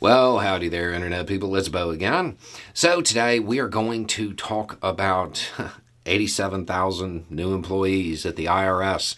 Well, 0.00 0.38
howdy 0.38 0.70
there, 0.70 0.94
Internet 0.94 1.26
people. 1.26 1.54
It's 1.56 1.68
Bo 1.68 1.90
again. 1.90 2.38
So, 2.72 3.02
today 3.02 3.38
we 3.38 3.58
are 3.58 3.68
going 3.68 4.06
to 4.06 4.32
talk 4.32 4.78
about 4.80 5.52
87,000 6.06 7.26
new 7.30 7.52
employees 7.52 8.24
at 8.24 8.36
the 8.36 8.46
IRS 8.46 9.16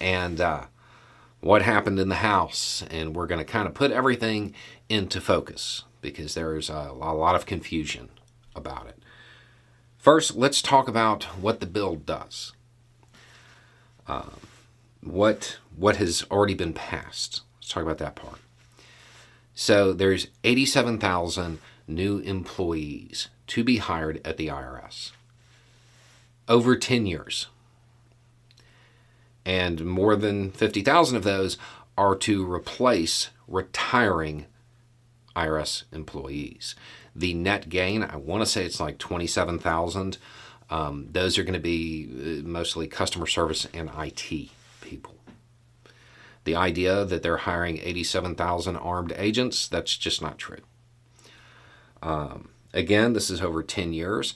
and 0.00 0.40
uh, 0.40 0.62
what 1.40 1.60
happened 1.60 1.98
in 1.98 2.08
the 2.08 2.14
House. 2.14 2.82
And 2.90 3.14
we're 3.14 3.26
going 3.26 3.44
to 3.44 3.44
kind 3.44 3.68
of 3.68 3.74
put 3.74 3.90
everything 3.90 4.54
into 4.88 5.20
focus 5.20 5.84
because 6.00 6.32
there's 6.32 6.70
a, 6.70 6.88
a 6.90 7.12
lot 7.12 7.34
of 7.34 7.44
confusion 7.44 8.08
about 8.56 8.86
it. 8.86 9.02
First, 9.98 10.34
let's 10.34 10.62
talk 10.62 10.88
about 10.88 11.24
what 11.24 11.60
the 11.60 11.66
bill 11.66 11.96
does. 11.96 12.54
Um, 14.06 14.40
what 15.02 15.58
what 15.76 15.96
has 15.96 16.24
already 16.30 16.54
been 16.54 16.72
passed. 16.72 17.42
Let's 17.58 17.68
talk 17.68 17.82
about 17.82 17.98
that 17.98 18.16
part. 18.16 18.38
So 19.60 19.92
there's 19.92 20.28
87,000 20.44 21.58
new 21.88 22.18
employees 22.18 23.26
to 23.48 23.64
be 23.64 23.78
hired 23.78 24.24
at 24.24 24.36
the 24.36 24.46
IRS 24.46 25.10
over 26.46 26.76
10 26.76 27.06
years. 27.06 27.48
And 29.44 29.84
more 29.84 30.14
than 30.14 30.52
50,000 30.52 31.16
of 31.16 31.24
those 31.24 31.58
are 31.96 32.14
to 32.14 32.48
replace 32.48 33.30
retiring 33.48 34.46
IRS 35.34 35.82
employees. 35.90 36.76
The 37.16 37.34
net 37.34 37.68
gain, 37.68 38.04
I 38.04 38.14
want 38.14 38.42
to 38.42 38.46
say 38.46 38.64
it's 38.64 38.78
like 38.78 38.98
27,000. 38.98 40.18
Um, 40.70 41.08
those 41.10 41.36
are 41.36 41.42
going 41.42 41.54
to 41.54 41.58
be 41.58 42.08
uh, 42.44 42.46
mostly 42.46 42.86
customer 42.86 43.26
service 43.26 43.66
and 43.74 43.90
IT 43.98 44.50
people. 44.82 45.17
The 46.44 46.56
idea 46.56 47.04
that 47.04 47.22
they're 47.22 47.38
hiring 47.38 47.78
87,000 47.78 48.76
armed 48.76 49.12
agents, 49.16 49.68
that's 49.68 49.96
just 49.96 50.22
not 50.22 50.38
true. 50.38 50.60
Um, 52.02 52.50
again, 52.72 53.12
this 53.12 53.30
is 53.30 53.40
over 53.40 53.62
10 53.62 53.92
years, 53.92 54.34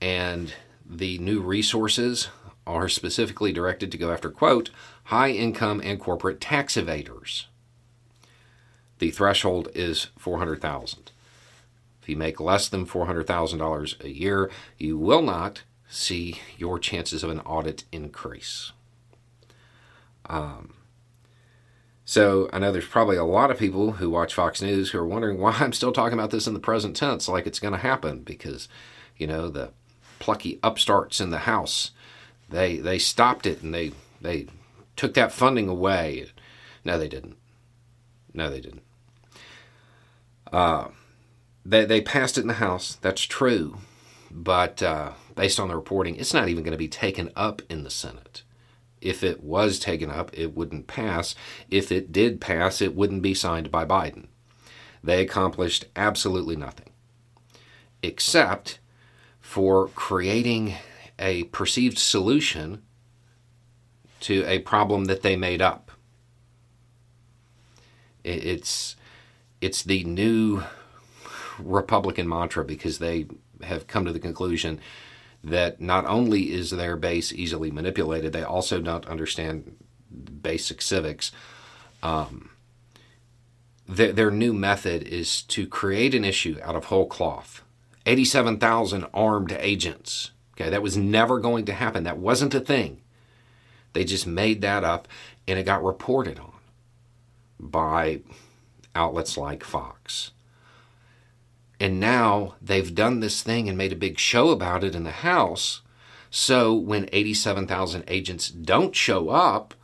and 0.00 0.52
the 0.84 1.18
new 1.18 1.40
resources 1.40 2.28
are 2.66 2.88
specifically 2.88 3.52
directed 3.52 3.90
to 3.90 3.98
go 3.98 4.12
after, 4.12 4.30
quote, 4.30 4.70
high 5.04 5.30
income 5.30 5.80
and 5.82 5.98
corporate 5.98 6.40
tax 6.40 6.76
evaders. 6.76 7.46
The 8.98 9.10
threshold 9.10 9.68
is 9.74 10.08
400,000. 10.18 11.12
If 12.02 12.08
you 12.08 12.16
make 12.16 12.40
less 12.40 12.68
than 12.68 12.86
$400,000 12.86 14.04
a 14.04 14.10
year, 14.10 14.50
you 14.76 14.98
will 14.98 15.22
not 15.22 15.62
see 15.88 16.40
your 16.58 16.78
chances 16.78 17.24
of 17.24 17.30
an 17.30 17.40
audit 17.40 17.84
increase. 17.90 18.72
Um, 20.26 20.74
so 22.08 22.48
I 22.54 22.58
know 22.58 22.72
there's 22.72 22.86
probably 22.86 23.18
a 23.18 23.22
lot 23.22 23.50
of 23.50 23.58
people 23.58 23.92
who 23.92 24.08
watch 24.08 24.32
Fox 24.32 24.62
News 24.62 24.92
who 24.92 24.98
are 24.98 25.06
wondering 25.06 25.38
why 25.42 25.52
I'm 25.60 25.74
still 25.74 25.92
talking 25.92 26.18
about 26.18 26.30
this 26.30 26.46
in 26.46 26.54
the 26.54 26.58
present 26.58 26.96
tense, 26.96 27.28
like 27.28 27.46
it's 27.46 27.58
going 27.58 27.74
to 27.74 27.78
happen, 27.78 28.20
because 28.20 28.66
you 29.18 29.26
know 29.26 29.50
the 29.50 29.72
plucky 30.18 30.58
upstarts 30.62 31.20
in 31.20 31.28
the 31.28 31.40
House, 31.40 31.90
they 32.48 32.78
they 32.78 32.98
stopped 32.98 33.44
it 33.44 33.60
and 33.60 33.74
they 33.74 33.92
they 34.22 34.46
took 34.96 35.12
that 35.12 35.32
funding 35.32 35.68
away. 35.68 36.24
No, 36.82 36.98
they 36.98 37.08
didn't. 37.08 37.36
No, 38.32 38.48
they 38.48 38.62
didn't. 38.62 38.84
Uh, 40.50 40.86
they 41.62 41.84
they 41.84 42.00
passed 42.00 42.38
it 42.38 42.40
in 42.40 42.48
the 42.48 42.54
House. 42.54 42.96
That's 43.02 43.20
true, 43.20 43.80
but 44.30 44.82
uh, 44.82 45.10
based 45.34 45.60
on 45.60 45.68
the 45.68 45.76
reporting, 45.76 46.16
it's 46.16 46.32
not 46.32 46.48
even 46.48 46.64
going 46.64 46.72
to 46.72 46.78
be 46.78 46.88
taken 46.88 47.30
up 47.36 47.60
in 47.68 47.84
the 47.84 47.90
Senate 47.90 48.44
if 49.00 49.22
it 49.22 49.42
was 49.42 49.78
taken 49.78 50.10
up, 50.10 50.30
it 50.32 50.54
wouldn't 50.54 50.86
pass. 50.86 51.34
If 51.70 51.92
it 51.92 52.12
did 52.12 52.40
pass, 52.40 52.80
it 52.80 52.94
wouldn't 52.94 53.22
be 53.22 53.34
signed 53.34 53.70
by 53.70 53.84
Biden. 53.84 54.26
They 55.02 55.22
accomplished 55.22 55.86
absolutely 55.96 56.56
nothing 56.56 56.90
except 58.02 58.78
for 59.40 59.88
creating 59.88 60.74
a 61.18 61.44
perceived 61.44 61.98
solution 61.98 62.82
to 64.20 64.44
a 64.46 64.58
problem 64.60 65.06
that 65.06 65.22
they 65.22 65.36
made 65.36 65.62
up. 65.62 65.90
It's 68.24 68.96
it's 69.60 69.82
the 69.82 70.04
new 70.04 70.62
Republican 71.58 72.28
mantra 72.28 72.64
because 72.64 72.98
they 72.98 73.26
have 73.62 73.86
come 73.86 74.04
to 74.04 74.12
the 74.12 74.20
conclusion 74.20 74.80
that 75.42 75.80
not 75.80 76.04
only 76.06 76.52
is 76.52 76.70
their 76.70 76.96
base 76.96 77.32
easily 77.32 77.70
manipulated, 77.70 78.32
they 78.32 78.42
also 78.42 78.80
don't 78.80 79.06
understand 79.06 79.76
basic 80.42 80.82
civics. 80.82 81.30
Um, 82.02 82.50
their, 83.88 84.12
their 84.12 84.30
new 84.30 84.52
method 84.52 85.02
is 85.02 85.42
to 85.42 85.66
create 85.66 86.14
an 86.14 86.24
issue 86.24 86.58
out 86.62 86.76
of 86.76 86.86
whole 86.86 87.06
cloth. 87.06 87.62
87,000 88.06 89.06
armed 89.14 89.52
agents. 89.52 90.30
Okay, 90.54 90.70
that 90.70 90.82
was 90.82 90.96
never 90.96 91.38
going 91.38 91.64
to 91.66 91.72
happen. 91.72 92.04
That 92.04 92.18
wasn't 92.18 92.54
a 92.54 92.60
thing. 92.60 93.00
They 93.92 94.04
just 94.04 94.26
made 94.26 94.60
that 94.62 94.84
up 94.84 95.08
and 95.46 95.58
it 95.58 95.64
got 95.64 95.84
reported 95.84 96.38
on 96.38 96.52
by 97.58 98.20
outlets 98.94 99.36
like 99.36 99.64
Fox. 99.64 100.32
And 101.80 102.00
now 102.00 102.54
they've 102.60 102.94
done 102.94 103.20
this 103.20 103.42
thing 103.42 103.68
and 103.68 103.78
made 103.78 103.92
a 103.92 103.96
big 103.96 104.18
show 104.18 104.50
about 104.50 104.82
it 104.82 104.94
in 104.94 105.04
the 105.04 105.10
House. 105.10 105.82
So 106.30 106.74
when 106.74 107.08
87,000 107.12 108.04
agents 108.08 108.48
don't 108.48 108.94
show 108.94 109.30
up, 109.30 109.74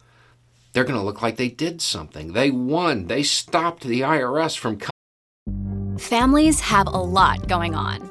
they're 0.72 0.84
going 0.84 0.98
to 0.98 1.04
look 1.04 1.22
like 1.22 1.36
they 1.36 1.48
did 1.48 1.80
something. 1.80 2.32
They 2.32 2.50
won. 2.50 3.06
They 3.06 3.22
stopped 3.22 3.84
the 3.84 4.00
IRS 4.00 4.58
from. 4.58 4.80
Families 5.98 6.60
have 6.60 6.88
a 6.88 6.90
lot 6.90 7.46
going 7.46 7.74
on. 7.74 8.10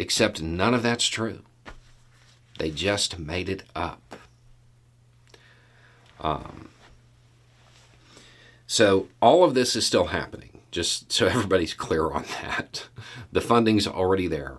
Except 0.00 0.40
none 0.40 0.72
of 0.72 0.82
that's 0.82 1.06
true. 1.06 1.42
They 2.58 2.70
just 2.70 3.18
made 3.18 3.50
it 3.50 3.64
up. 3.76 4.16
Um, 6.18 6.70
so 8.66 9.08
all 9.20 9.44
of 9.44 9.52
this 9.52 9.76
is 9.76 9.86
still 9.86 10.06
happening, 10.06 10.62
just 10.70 11.12
so 11.12 11.26
everybody's 11.26 11.74
clear 11.74 12.10
on 12.10 12.24
that. 12.40 12.86
The 13.32 13.42
funding's 13.42 13.86
already 13.86 14.26
there. 14.26 14.58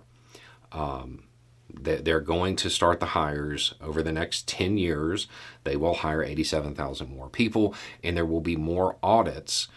Um, 0.70 1.24
they're 1.68 2.20
going 2.20 2.56
to 2.56 2.70
start 2.70 3.00
the 3.00 3.06
hires 3.06 3.74
over 3.82 4.02
the 4.02 4.12
next 4.12 4.46
10 4.46 4.78
years. 4.78 5.26
They 5.64 5.76
will 5.76 5.94
hire 5.94 6.22
87,000 6.22 7.14
more 7.14 7.28
people, 7.28 7.74
and 8.02 8.16
there 8.16 8.24
will 8.24 8.40
be 8.40 8.56
more 8.56 8.96
audits 9.02 9.68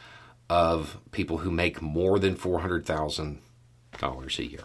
of 0.48 1.00
people 1.12 1.40
who 1.40 1.50
make 1.50 1.82
more 1.82 2.20
than 2.20 2.38
$400,000 2.38 4.40
a 4.40 4.46
year. 4.46 4.64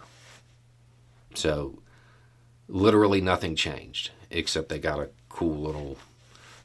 So 1.34 1.82
literally 2.68 3.20
nothing 3.20 3.56
changed 3.56 4.10
except 4.30 4.68
they 4.68 4.78
got 4.78 5.00
a 5.00 5.10
cool 5.28 5.60
little 5.60 5.98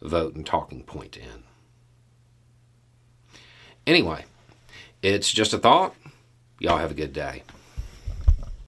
vote 0.02 0.36
and 0.36 0.46
talking 0.46 0.84
point 0.84 1.18
in. 1.18 1.44
Anyway, 3.88 4.26
it's 5.02 5.32
just 5.32 5.54
a 5.54 5.58
thought. 5.58 5.96
Y'all 6.60 6.78
have 6.78 6.92
a 6.92 6.96
good 6.96 7.14
day. 7.14 7.44